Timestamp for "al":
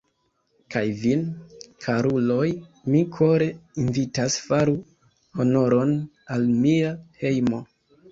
6.37-6.49